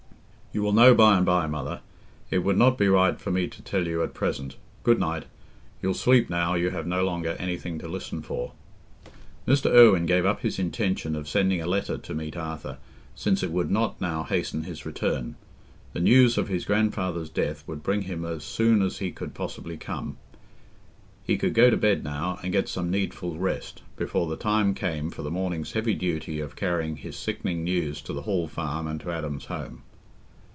[0.53, 1.79] "You will know by and by, mother.
[2.29, 4.57] It would not be right for me to tell you at present.
[4.83, 5.23] Good night:
[5.81, 8.51] you'll sleep now you have no longer anything to listen for."
[9.47, 9.73] Mr.
[9.73, 12.79] Irwine gave up his intention of sending a letter to meet Arthur,
[13.15, 15.37] since it would not now hasten his return:
[15.93, 19.77] the news of his grandfather's death would bring him as soon as he could possibly
[19.77, 20.17] come.
[21.23, 25.11] He could go to bed now and get some needful rest, before the time came
[25.11, 28.99] for the morning's heavy duty of carrying his sickening news to the Hall Farm and
[28.99, 29.83] to Adam's home.